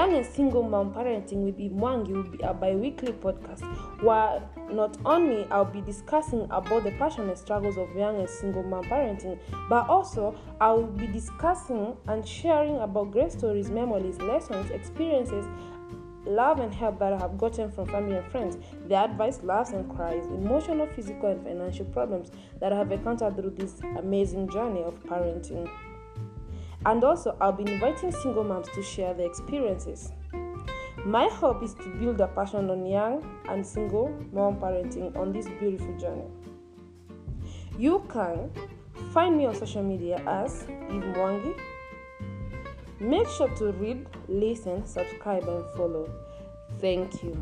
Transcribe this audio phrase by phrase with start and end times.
[0.00, 3.60] Young and Single Mom Parenting with Imwangi will be a bi weekly podcast
[4.02, 4.40] where
[4.72, 9.38] not only I'll be discussing about the passionate struggles of young and single mom parenting,
[9.68, 15.44] but also I'll be discussing and sharing about great stories, memories, lessons, experiences,
[16.24, 18.56] love and help that I have gotten from family and friends,
[18.88, 23.50] the advice, laughs and cries, emotional, physical, and financial problems that I have encountered through
[23.50, 25.68] this amazing journey of parenting.
[26.86, 30.12] And also, I'll be inviting single moms to share their experiences.
[31.04, 35.48] My hope is to build a passion on young and single mom parenting on this
[35.58, 36.26] beautiful journey.
[37.78, 38.50] You can
[39.12, 41.58] find me on social media as Eve Mwangi.
[43.00, 46.08] Make sure to read, listen, subscribe, and follow.
[46.80, 47.40] Thank you.